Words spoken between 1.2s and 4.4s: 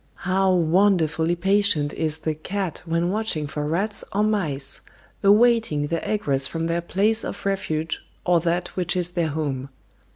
patient is the cat when watching for rats or